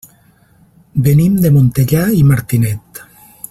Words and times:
Venim 1.07 1.35
de 1.43 1.53
Montellà 1.59 2.03
i 2.21 2.25
Martinet. 2.31 3.05